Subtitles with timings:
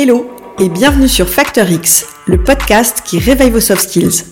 [0.00, 4.26] Hello et bienvenue sur Factor X, le podcast qui réveille vos soft skills.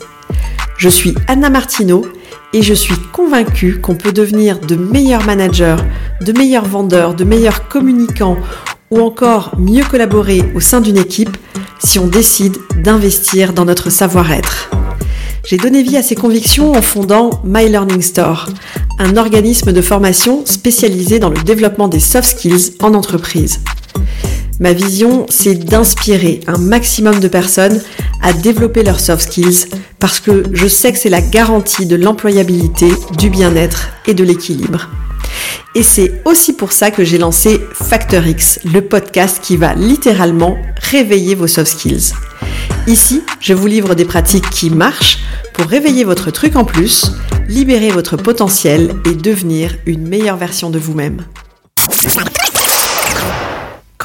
[0.79, 2.07] Je suis Anna Martineau
[2.53, 5.75] et je suis convaincue qu'on peut devenir de meilleurs managers,
[6.21, 8.37] de meilleurs vendeurs, de meilleurs communicants
[8.93, 11.37] ou encore mieux collaborer au sein d'une équipe
[11.81, 14.71] si on décide d'investir dans notre savoir-être.
[15.45, 18.49] J'ai donné vie à ces convictions en fondant My Learning Store,
[19.01, 23.59] un organisme de formation spécialisé dans le développement des soft skills en entreprise.
[24.59, 27.83] Ma vision, c'est d'inspirer un maximum de personnes
[28.23, 29.67] à développer leurs soft skills
[29.99, 34.89] parce que je sais que c'est la garantie de l'employabilité, du bien-être et de l'équilibre.
[35.75, 40.57] Et c'est aussi pour ça que j'ai lancé Factor X, le podcast qui va littéralement
[40.91, 42.15] réveiller vos soft skills.
[42.87, 45.19] Ici, je vous livre des pratiques qui marchent
[45.53, 47.13] pour réveiller votre truc en plus,
[47.47, 51.25] libérer votre potentiel et devenir une meilleure version de vous-même.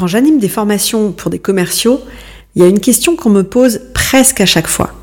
[0.07, 2.01] J'anime des formations pour des commerciaux,
[2.55, 4.93] il y a une question qu'on me pose presque à chaque fois.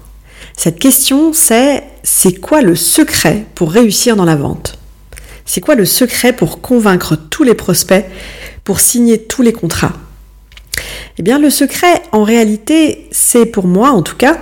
[0.56, 4.78] Cette question, c'est c'est quoi le secret pour réussir dans la vente?
[5.45, 8.05] C'est quoi le secret pour convaincre tous les prospects,
[8.64, 9.95] pour signer tous les contrats?
[11.19, 14.39] Eh bien, le secret, en réalité, c'est pour moi, en tout cas,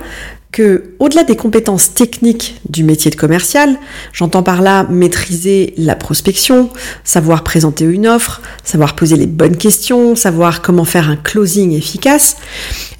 [0.51, 3.77] que, au-delà des compétences techniques du métier de commercial,
[4.13, 6.69] j'entends par là maîtriser la prospection,
[7.03, 12.37] savoir présenter une offre, savoir poser les bonnes questions, savoir comment faire un closing efficace,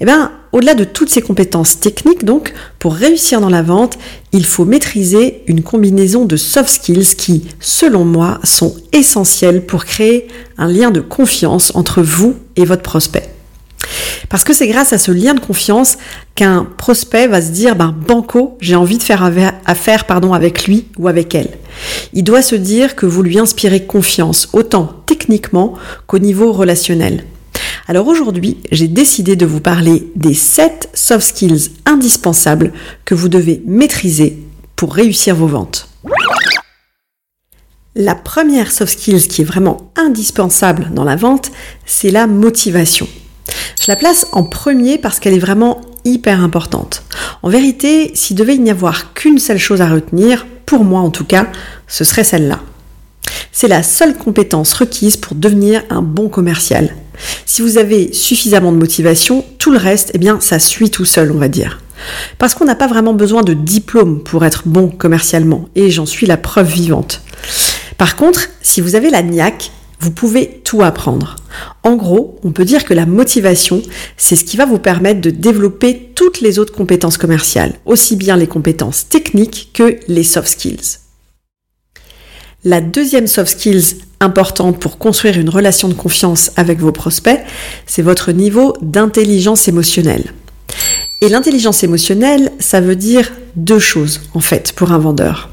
[0.00, 3.98] eh bien, au-delà de toutes ces compétences techniques, donc, pour réussir dans la vente,
[4.32, 10.28] il faut maîtriser une combinaison de soft skills qui, selon moi, sont essentiels pour créer
[10.56, 13.37] un lien de confiance entre vous et votre prospect.
[14.28, 15.96] Parce que c'est grâce à ce lien de confiance
[16.34, 19.22] qu'un prospect va se dire, ben, banco, j'ai envie de faire
[19.66, 21.58] affaire, pardon, avec lui ou avec elle.
[22.12, 25.74] Il doit se dire que vous lui inspirez confiance, autant techniquement
[26.06, 27.24] qu'au niveau relationnel.
[27.86, 32.72] Alors aujourd'hui, j'ai décidé de vous parler des 7 soft skills indispensables
[33.04, 34.38] que vous devez maîtriser
[34.76, 35.88] pour réussir vos ventes.
[37.94, 41.50] La première soft skills qui est vraiment indispensable dans la vente,
[41.84, 43.08] c'est la motivation.
[43.80, 47.02] Je la place en premier parce qu'elle est vraiment hyper importante.
[47.42, 51.24] En vérité, s'il devait n'y avoir qu'une seule chose à retenir, pour moi en tout
[51.24, 51.46] cas,
[51.86, 52.60] ce serait celle-là.
[53.52, 56.94] C'est la seule compétence requise pour devenir un bon commercial.
[57.46, 61.32] Si vous avez suffisamment de motivation, tout le reste, eh bien, ça suit tout seul,
[61.32, 61.80] on va dire.
[62.38, 66.26] Parce qu'on n'a pas vraiment besoin de diplôme pour être bon commercialement, et j'en suis
[66.26, 67.22] la preuve vivante.
[67.96, 71.36] Par contre, si vous avez la niaque, vous pouvez tout apprendre.
[71.82, 73.82] En gros, on peut dire que la motivation,
[74.16, 78.36] c'est ce qui va vous permettre de développer toutes les autres compétences commerciales, aussi bien
[78.36, 80.98] les compétences techniques que les soft skills.
[82.64, 87.40] La deuxième soft skills importante pour construire une relation de confiance avec vos prospects,
[87.86, 90.32] c'est votre niveau d'intelligence émotionnelle.
[91.20, 95.50] Et l'intelligence émotionnelle, ça veut dire deux choses, en fait, pour un vendeur.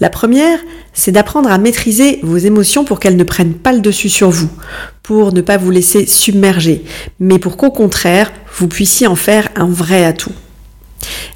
[0.00, 0.58] La première,
[0.92, 4.50] c'est d'apprendre à maîtriser vos émotions pour qu'elles ne prennent pas le dessus sur vous,
[5.02, 6.84] pour ne pas vous laisser submerger,
[7.20, 10.32] mais pour qu'au contraire, vous puissiez en faire un vrai atout.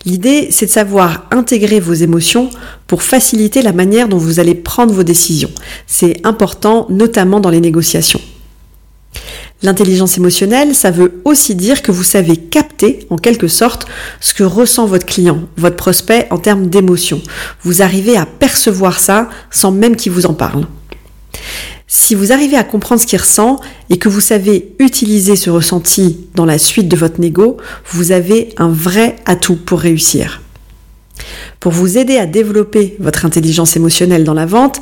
[0.05, 2.51] L'idée, c'est de savoir intégrer vos émotions
[2.87, 5.51] pour faciliter la manière dont vous allez prendre vos décisions.
[5.87, 8.21] C'est important, notamment dans les négociations.
[9.63, 13.87] L'intelligence émotionnelle, ça veut aussi dire que vous savez capter en quelque sorte
[14.21, 17.23] ce que ressent votre client, votre prospect en termes d'émotion.
[17.63, 20.67] Vous arrivez à percevoir ça sans même qu'il vous en parle.
[21.89, 26.27] Si vous arrivez à comprendre ce qu'il ressent et que vous savez utiliser ce ressenti
[26.35, 27.57] dans la suite de votre négo,
[27.91, 30.43] vous avez un vrai atout pour réussir.
[31.61, 34.81] Pour vous aider à développer votre intelligence émotionnelle dans la vente,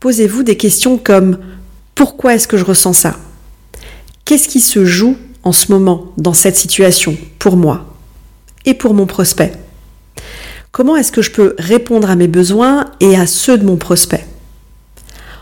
[0.00, 1.38] posez-vous des questions comme
[1.94, 3.16] pourquoi est-ce que je ressens ça?
[4.24, 7.94] Qu'est-ce qui se joue en ce moment dans cette situation pour moi
[8.64, 9.52] et pour mon prospect?
[10.72, 14.26] Comment est-ce que je peux répondre à mes besoins et à ceux de mon prospect?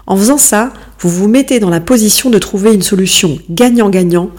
[0.09, 4.31] En faisant ça, vous vous mettez dans la position de trouver une solution gagnant-gagnant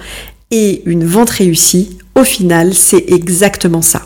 [0.51, 1.97] et une vente réussie.
[2.15, 4.01] Au final, c'est exactement ça.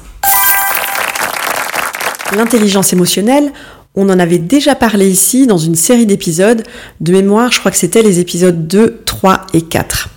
[2.36, 3.52] L'intelligence émotionnelle,
[3.96, 6.62] on en avait déjà parlé ici dans une série d'épisodes.
[7.02, 10.10] De mémoire, je crois que c'était les épisodes 2, 3 et 4.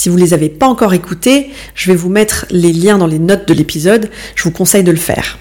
[0.00, 3.06] Si vous ne les avez pas encore écoutés, je vais vous mettre les liens dans
[3.06, 5.38] les notes de l'épisode, je vous conseille de le faire.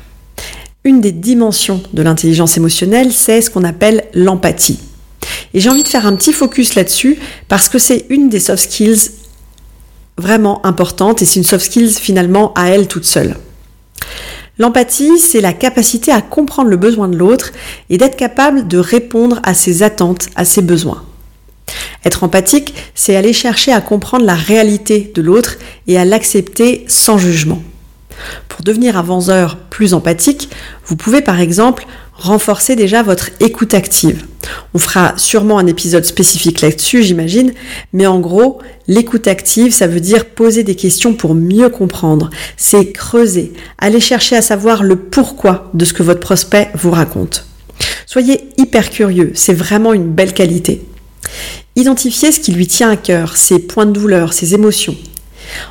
[0.84, 4.80] Une des dimensions de l'intelligence émotionnelle, c'est ce qu'on appelle l'empathie.
[5.54, 7.18] Et j'ai envie de faire un petit focus là-dessus
[7.48, 9.12] parce que c'est une des soft skills
[10.18, 13.38] vraiment importantes et c'est une soft skills finalement à elle toute seule.
[14.58, 17.54] L'empathie, c'est la capacité à comprendre le besoin de l'autre
[17.90, 21.06] et d'être capable de répondre à ses attentes, à ses besoins.
[22.06, 25.58] Être empathique, c'est aller chercher à comprendre la réalité de l'autre
[25.88, 27.62] et à l'accepter sans jugement.
[28.48, 30.50] Pour devenir vendeur plus empathique,
[30.86, 34.26] vous pouvez par exemple renforcer déjà votre écoute active.
[34.74, 37.54] On fera sûrement un épisode spécifique là-dessus, j'imagine,
[37.94, 42.30] mais en gros, l'écoute active, ça veut dire poser des questions pour mieux comprendre.
[42.58, 47.46] C'est creuser, aller chercher à savoir le pourquoi de ce que votre prospect vous raconte.
[48.06, 50.82] Soyez hyper curieux, c'est vraiment une belle qualité.
[51.76, 54.96] Identifiez ce qui lui tient à cœur, ses points de douleur, ses émotions.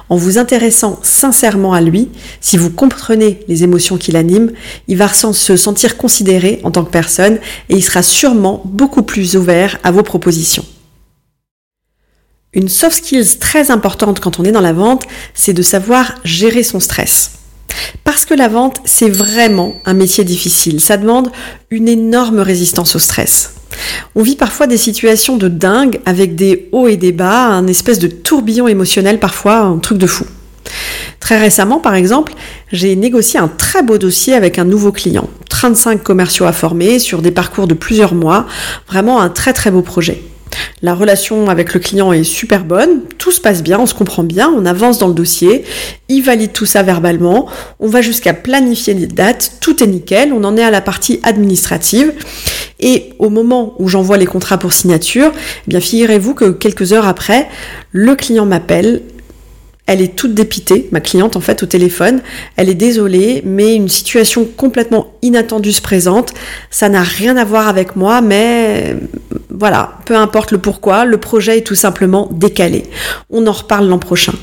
[0.09, 2.09] En vous intéressant sincèrement à lui,
[2.41, 4.51] si vous comprenez les émotions qui l'animent,
[4.89, 7.39] il va se sentir considéré en tant que personne
[7.69, 10.65] et il sera sûrement beaucoup plus ouvert à vos propositions.
[12.55, 16.63] Une soft skills très importante quand on est dans la vente, c'est de savoir gérer
[16.63, 17.33] son stress.
[18.05, 20.81] Parce que la vente, c'est vraiment un métier difficile.
[20.81, 21.31] Ça demande
[21.71, 23.58] une énorme résistance au stress.
[24.15, 27.99] On vit parfois des situations de dingue avec des hauts et des bas, un espèce
[27.99, 30.25] de tourbillon émotionnel parfois, un truc de fou.
[31.21, 32.33] Très récemment, par exemple,
[32.73, 35.29] j'ai négocié un très beau dossier avec un nouveau client.
[35.49, 38.47] 35 commerciaux à former sur des parcours de plusieurs mois.
[38.89, 40.23] Vraiment un très très beau projet.
[40.83, 44.23] La relation avec le client est super bonne, tout se passe bien, on se comprend
[44.23, 45.65] bien, on avance dans le dossier,
[46.09, 47.49] il valide tout ça verbalement,
[47.81, 51.21] on va jusqu'à planifier les dates, tout est nickel, on en est à la partie
[51.23, 52.13] administrative.
[52.81, 57.09] Et au moment où j'envoie les contrats pour signature, eh bien figurez-vous que quelques heures
[57.09, 57.49] après,
[57.91, 59.03] le client m'appelle
[59.89, 62.21] elle est toute dépitée, ma cliente en fait au téléphone.
[62.57, 66.35] Elle est désolée, mais une situation complètement inattendue se présente.
[66.71, 68.97] Ça n'a rien à voir avec moi, mais
[69.51, 72.85] voilà, peu importe le pourquoi, le projet est tout simplement décalé.
[73.31, 74.35] On en reparle l'an prochain.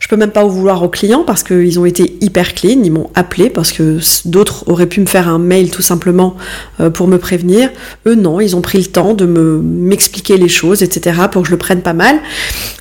[0.00, 2.92] Je peux même pas vous vouloir aux clients parce qu'ils ont été hyper clean, ils
[2.92, 6.36] m'ont appelé parce que d'autres auraient pu me faire un mail tout simplement
[6.80, 7.70] euh, pour me prévenir.
[8.06, 11.20] Eux non, ils ont pris le temps de me m'expliquer les choses, etc.
[11.30, 12.18] pour que je le prenne pas mal.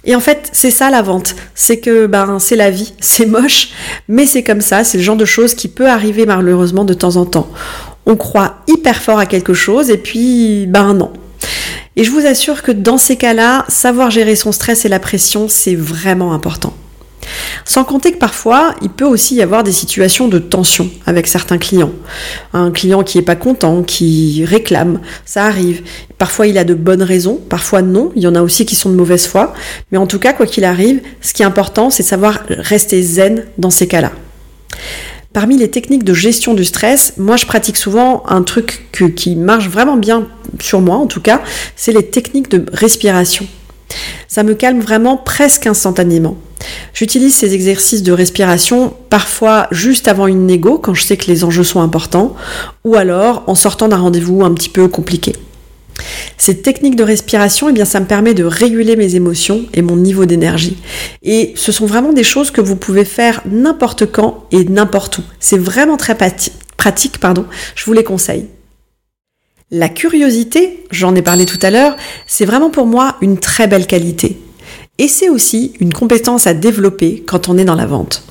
[0.06, 3.70] Et en fait, c'est ça la vente, c'est que ben c'est la vie, c'est moche,
[4.08, 7.16] mais c'est comme ça, c'est le genre de choses qui peut arriver malheureusement de temps
[7.16, 7.50] en temps.
[8.06, 11.12] On croit hyper fort à quelque chose et puis ben non,
[11.98, 15.48] et je vous assure que dans ces cas-là, savoir gérer son stress et la pression,
[15.50, 16.77] c'est vraiment important.
[17.66, 21.58] Sans compter que parfois, il peut aussi y avoir des situations de tension avec certains
[21.58, 21.92] clients.
[22.54, 25.84] Un client qui n'est pas content, qui réclame, ça arrive.
[26.18, 28.12] Parfois, il a de bonnes raisons, parfois non.
[28.16, 29.54] Il y en a aussi qui sont de mauvaise foi.
[29.92, 33.46] Mais en tout cas, quoi qu'il arrive, ce qui est important, c'est savoir rester zen
[33.58, 34.12] dans ces cas-là.
[35.34, 39.70] Parmi les techniques de gestion du stress, moi je pratique souvent un truc qui marche
[39.70, 40.28] vraiment bien
[40.60, 41.44] sur moi en tout cas,
[41.76, 43.46] c'est les techniques de respiration.
[44.28, 46.38] Ça me calme vraiment presque instantanément.
[46.94, 51.44] J'utilise ces exercices de respiration parfois juste avant une négo quand je sais que les
[51.44, 52.36] enjeux sont importants
[52.84, 55.34] ou alors en sortant d'un rendez-vous un petit peu compliqué.
[56.38, 60.26] Cette technique de respiration, eh ça me permet de réguler mes émotions et mon niveau
[60.26, 60.78] d'énergie.
[61.24, 65.22] Et ce sont vraiment des choses que vous pouvez faire n'importe quand et n'importe où.
[65.40, 66.16] C'est vraiment très
[66.78, 67.46] pratique, pardon.
[67.76, 68.46] Je vous les conseille.
[69.70, 73.86] La curiosité, j'en ai parlé tout à l'heure, c'est vraiment pour moi une très belle
[73.86, 74.40] qualité.
[74.98, 78.24] Et c'est aussi une compétence à développer quand on est dans la vente.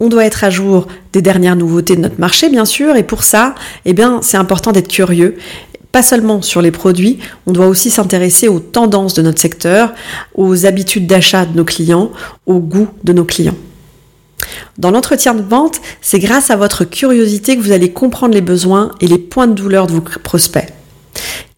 [0.00, 3.24] On doit être à jour des dernières nouveautés de notre marché, bien sûr, et pour
[3.24, 3.54] ça,
[3.86, 5.38] eh bien, c'est important d'être curieux
[5.92, 9.92] pas seulement sur les produits, on doit aussi s'intéresser aux tendances de notre secteur,
[10.34, 12.12] aux habitudes d'achat de nos clients,
[12.46, 13.56] aux goûts de nos clients.
[14.78, 18.92] Dans l'entretien de vente, c'est grâce à votre curiosité que vous allez comprendre les besoins
[19.02, 20.72] et les points de douleur de vos prospects.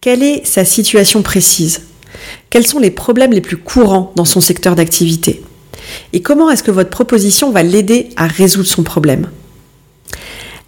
[0.05, 1.81] Quelle est sa situation précise?
[2.51, 5.41] Quels sont les problèmes les plus courants dans son secteur d'activité?
[6.13, 9.31] Et comment est-ce que votre proposition va l'aider à résoudre son problème?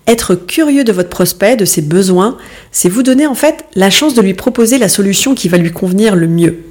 [0.08, 2.40] Être curieux de votre prospect, de ses besoins,
[2.72, 5.72] c'est vous donner en fait la chance de lui proposer la solution qui va lui
[5.72, 6.64] convenir le mieux.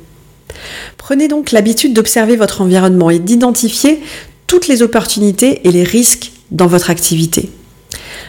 [0.99, 4.00] Prenez donc l'habitude d'observer votre environnement et d'identifier
[4.49, 7.49] toutes les opportunités et les risques dans votre activité.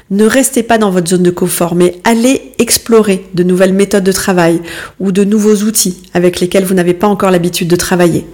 [0.09, 4.11] Ne restez pas dans votre zone de confort, mais allez explorer de nouvelles méthodes de
[4.13, 4.61] travail
[5.01, 8.25] ou de nouveaux outils avec lesquels vous n'avez pas encore l'habitude de travailler.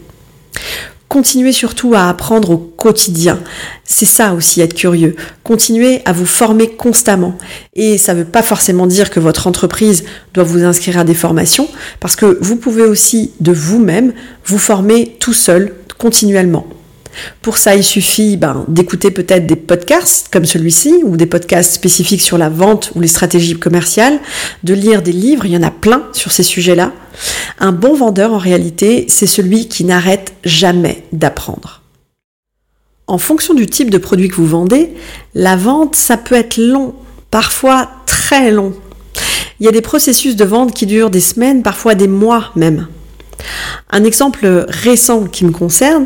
[1.07, 3.39] Continuez surtout à apprendre au quotidien.
[3.85, 5.15] C'est ça aussi être curieux.
[5.43, 7.37] Continuez à vous former constamment.
[7.75, 11.13] Et ça ne veut pas forcément dire que votre entreprise doit vous inscrire à des
[11.13, 11.67] formations,
[11.99, 14.13] parce que vous pouvez aussi de vous-même
[14.45, 16.67] vous former tout seul, continuellement.
[17.41, 22.21] Pour ça, il suffit ben, d'écouter peut-être des podcasts comme celui-ci, ou des podcasts spécifiques
[22.21, 24.19] sur la vente ou les stratégies commerciales,
[24.63, 26.91] de lire des livres, il y en a plein sur ces sujets-là.
[27.59, 31.81] Un bon vendeur, en réalité, c'est celui qui n'arrête jamais d'apprendre.
[33.07, 34.93] En fonction du type de produit que vous vendez,
[35.35, 36.95] la vente, ça peut être long,
[37.31, 38.73] parfois très long.
[39.59, 42.87] Il y a des processus de vente qui durent des semaines, parfois des mois même.
[43.91, 46.05] Un exemple récent qui me concerne,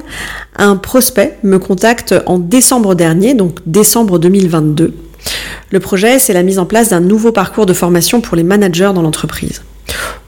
[0.58, 4.94] un prospect me contacte en décembre dernier, donc décembre 2022.
[5.70, 8.92] Le projet, c'est la mise en place d'un nouveau parcours de formation pour les managers
[8.94, 9.62] dans l'entreprise.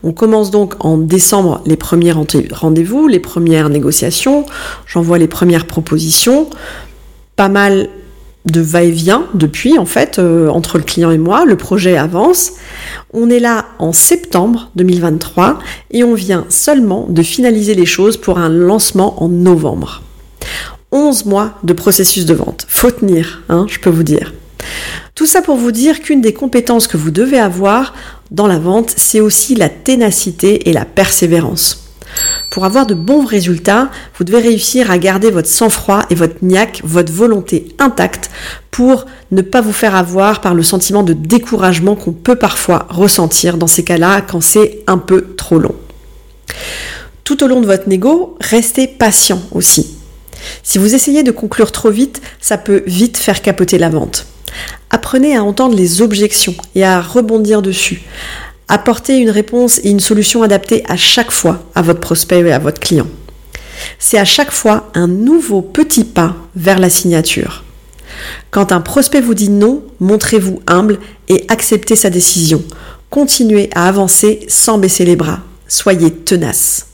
[0.03, 4.45] On commence donc en décembre les premiers rendez-vous, les premières négociations,
[4.85, 6.49] j'envoie les premières propositions,
[7.35, 7.89] pas mal
[8.51, 12.53] de va-et-vient depuis en fait euh, entre le client et moi, le projet avance.
[13.13, 15.59] On est là en septembre 2023
[15.91, 20.01] et on vient seulement de finaliser les choses pour un lancement en novembre.
[20.91, 22.65] 11 mois de processus de vente.
[22.67, 24.33] Faut tenir, hein, je peux vous dire.
[25.15, 27.93] Tout ça pour vous dire qu'une des compétences que vous devez avoir
[28.31, 31.88] dans la vente, c'est aussi la ténacité et la persévérance.
[32.59, 36.81] Pour avoir de bons résultats, vous devez réussir à garder votre sang-froid et votre niaque,
[36.83, 38.29] votre volonté intacte
[38.69, 43.55] pour ne pas vous faire avoir par le sentiment de découragement qu'on peut parfois ressentir
[43.55, 45.73] dans ces cas-là quand c'est un peu trop long.
[47.23, 49.95] Tout au long de votre négo, restez patient aussi.
[50.61, 54.25] Si vous essayez de conclure trop vite, ça peut vite faire capoter la vente.
[54.89, 58.01] Apprenez à entendre les objections et à rebondir dessus.
[58.71, 62.59] Apportez une réponse et une solution adaptée à chaque fois à votre prospect et à
[62.59, 63.07] votre client.
[63.97, 67.63] C'est à chaque fois un nouveau petit pas vers la signature.
[68.51, 70.99] Quand un prospect vous dit non, montrez-vous humble
[71.29, 72.63] et acceptez sa décision.
[73.09, 75.39] Continuez à avancer sans baisser les bras.
[75.67, 76.85] Soyez tenace.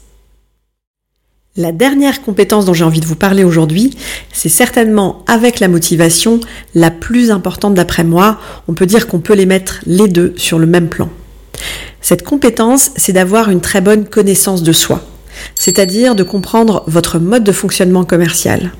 [1.58, 3.98] La dernière compétence dont j'ai envie de vous parler aujourd'hui,
[4.32, 6.39] c'est certainement avec la motivation
[6.74, 8.39] la plus importante d'après moi.
[8.70, 11.10] On peut dire qu'on peut les mettre les deux sur le même plan.
[12.07, 15.03] Cette compétence, c'est d'avoir une très bonne connaissance de soi,
[15.55, 18.74] c'est-à-dire de comprendre votre mode de fonctionnement commercial.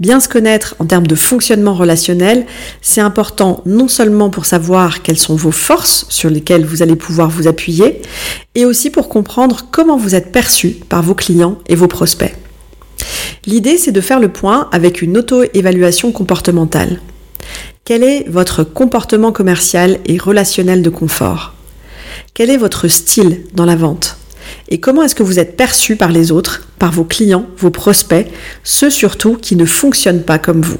[0.00, 2.44] Bien se connaître en termes de fonctionnement relationnel,
[2.82, 7.30] c'est important non seulement pour savoir quelles sont vos forces sur lesquelles vous allez pouvoir
[7.30, 8.02] vous appuyer,
[8.56, 12.34] et aussi pour comprendre comment vous êtes perçu par vos clients et vos prospects.
[13.46, 16.98] L'idée, c'est de faire le point avec une auto-évaluation comportementale.
[17.84, 21.54] Quel est votre comportement commercial et relationnel de confort?
[22.38, 24.16] Quel est votre style dans la vente?
[24.68, 28.28] Et comment est-ce que vous êtes perçu par les autres, par vos clients, vos prospects,
[28.62, 30.78] ceux surtout qui ne fonctionnent pas comme vous?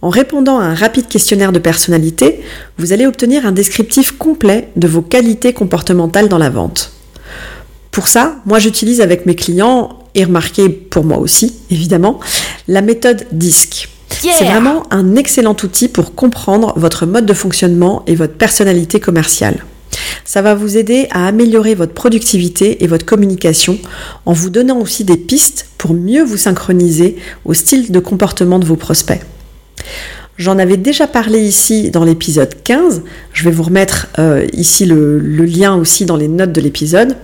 [0.00, 2.40] En répondant à un rapide questionnaire de personnalité,
[2.78, 6.92] vous allez obtenir un descriptif complet de vos qualités comportementales dans la vente.
[7.90, 12.20] Pour ça, moi j'utilise avec mes clients, et remarquez pour moi aussi, évidemment,
[12.68, 13.90] la méthode DISC.
[14.08, 19.62] C'est vraiment un excellent outil pour comprendre votre mode de fonctionnement et votre personnalité commerciale.
[20.26, 23.78] Ça va vous aider à améliorer votre productivité et votre communication
[24.26, 28.66] en vous donnant aussi des pistes pour mieux vous synchroniser au style de comportement de
[28.66, 29.20] vos prospects.
[30.36, 33.02] J'en avais déjà parlé ici dans l'épisode 15.
[33.32, 37.16] Je vais vous remettre euh, ici le, le, lien aussi dans les notes de l'épisode.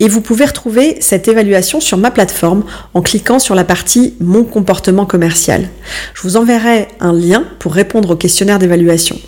[0.00, 4.44] Et vous pouvez retrouver cette évaluation sur ma plateforme en cliquant sur la partie Mon
[4.44, 5.68] comportement commercial.
[6.14, 9.20] Je vous enverrai un lien pour répondre au questionnaire d'évaluation.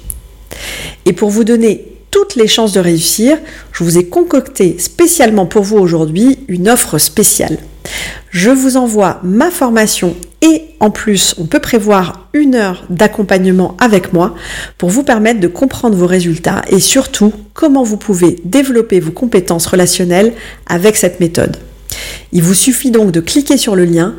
[1.04, 1.91] Et pour vous donner
[2.36, 3.38] les chances de réussir,
[3.72, 7.58] je vous ai concocté spécialement pour vous aujourd'hui une offre spéciale.
[8.30, 14.12] Je vous envoie ma formation et en plus, on peut prévoir une heure d'accompagnement avec
[14.12, 14.34] moi
[14.78, 19.66] pour vous permettre de comprendre vos résultats et surtout comment vous pouvez développer vos compétences
[19.66, 20.32] relationnelles
[20.66, 21.58] avec cette méthode.
[22.32, 24.16] Il vous suffit donc de cliquer sur le lien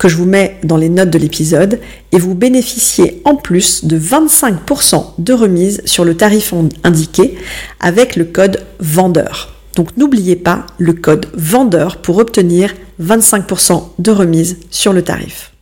[0.00, 1.78] que je vous mets dans les notes de l'épisode
[2.10, 6.54] et vous bénéficiez en plus de 25% de remise sur le tarif
[6.84, 7.36] indiqué
[7.80, 9.54] avec le code vendeur.
[9.76, 15.52] Donc n'oubliez pas le code vendeur pour obtenir 25% de remise sur le tarif.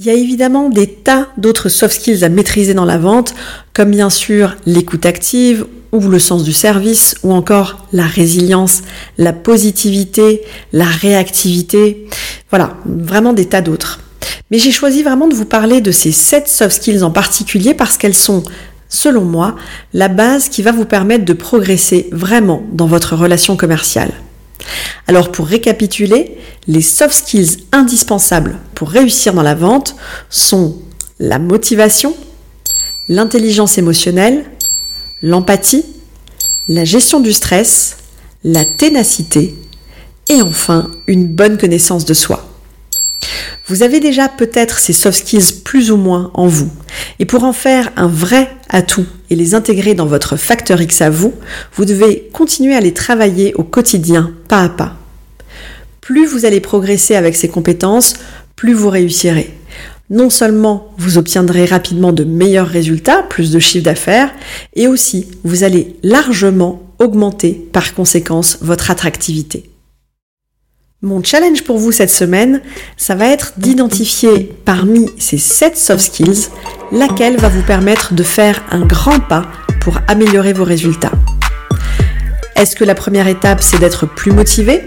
[0.00, 3.32] Il y a évidemment des tas d'autres soft skills à maîtriser dans la vente,
[3.72, 5.66] comme bien sûr l'écoute active
[6.04, 8.82] ou le sens du service, ou encore la résilience,
[9.18, 12.06] la positivité, la réactivité.
[12.50, 14.00] Voilà, vraiment des tas d'autres.
[14.50, 17.96] Mais j'ai choisi vraiment de vous parler de ces 7 soft skills en particulier parce
[17.96, 18.44] qu'elles sont,
[18.88, 19.56] selon moi,
[19.92, 24.12] la base qui va vous permettre de progresser vraiment dans votre relation commerciale.
[25.06, 29.96] Alors pour récapituler, les soft skills indispensables pour réussir dans la vente
[30.30, 30.76] sont
[31.18, 32.14] la motivation,
[33.08, 34.44] l'intelligence émotionnelle,
[35.22, 35.84] l'empathie,
[36.68, 37.96] la gestion du stress,
[38.44, 39.54] la ténacité
[40.28, 42.48] et enfin une bonne connaissance de soi.
[43.68, 46.70] Vous avez déjà peut-être ces soft skills plus ou moins en vous.
[47.18, 51.10] Et pour en faire un vrai atout et les intégrer dans votre facteur X à
[51.10, 51.34] vous,
[51.74, 54.96] vous devez continuer à les travailler au quotidien, pas à pas.
[56.00, 58.14] Plus vous allez progresser avec ces compétences,
[58.54, 59.55] plus vous réussirez.
[60.08, 64.32] Non seulement vous obtiendrez rapidement de meilleurs résultats, plus de chiffre d'affaires,
[64.74, 69.70] et aussi vous allez largement augmenter par conséquence votre attractivité.
[71.02, 72.62] Mon challenge pour vous cette semaine,
[72.96, 76.48] ça va être d'identifier parmi ces 7 soft skills
[76.92, 79.46] laquelle va vous permettre de faire un grand pas
[79.80, 81.12] pour améliorer vos résultats.
[82.54, 84.86] Est-ce que la première étape, c'est d'être plus motivé,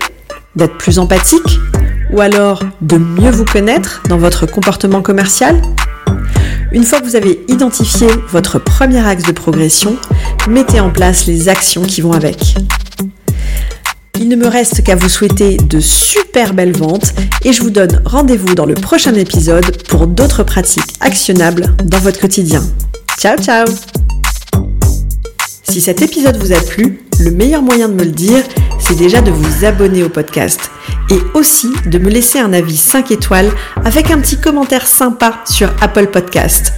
[0.55, 1.59] d'être plus empathique,
[2.11, 5.61] ou alors de mieux vous connaître dans votre comportement commercial?
[6.71, 9.97] Une fois que vous avez identifié votre premier axe de progression,
[10.47, 12.55] mettez en place les actions qui vont avec.
[14.19, 17.13] Il ne me reste qu'à vous souhaiter de super belles ventes
[17.43, 22.19] et je vous donne rendez-vous dans le prochain épisode pour d'autres pratiques actionnables dans votre
[22.19, 22.61] quotidien.
[23.17, 23.65] Ciao ciao
[25.63, 28.43] Si cet épisode vous a plu, le meilleur moyen de me le dire,
[28.79, 30.71] c'est déjà de vous abonner au podcast
[31.09, 33.51] et aussi de me laisser un avis 5 étoiles
[33.83, 36.73] avec un petit commentaire sympa sur Apple Podcast.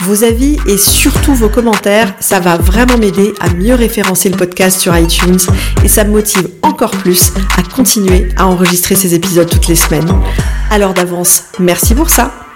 [0.00, 4.78] Vos avis et surtout vos commentaires, ça va vraiment m'aider à mieux référencer le podcast
[4.80, 5.40] sur iTunes
[5.84, 10.08] et ça me motive encore plus à continuer à enregistrer ces épisodes toutes les semaines.
[10.70, 12.47] Alors d'avance, merci pour ça.